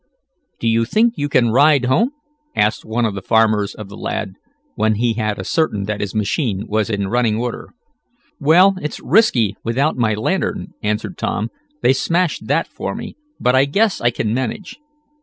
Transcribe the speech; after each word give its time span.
"Do 0.59 0.67
you 0.67 0.83
think 0.85 1.13
you 1.15 1.29
can 1.29 1.51
ride 1.51 1.85
home?" 1.85 2.09
asked 2.55 2.83
one 2.83 3.05
of 3.05 3.13
the 3.13 3.21
farmers 3.21 3.75
of 3.75 3.87
the 3.87 3.95
lad, 3.95 4.33
when 4.73 4.95
he 4.95 5.13
had 5.13 5.37
ascertained 5.37 5.85
that 5.85 6.01
his 6.01 6.15
machine 6.15 6.63
was 6.67 6.89
in 6.89 7.07
running 7.09 7.35
order. 7.37 7.69
"Well, 8.39 8.73
it's 8.81 8.99
risky 8.99 9.57
without 9.63 9.97
my 9.97 10.15
lantern," 10.15 10.69
answered 10.81 11.19
Tom. 11.19 11.51
"They 11.83 11.93
smashed 11.93 12.47
that 12.47 12.67
for 12.67 12.95
me. 12.95 13.15
But 13.39 13.55
I 13.55 13.65
guess 13.65 14.01
I 14.01 14.09
can 14.09 14.33
manage." 14.33 14.79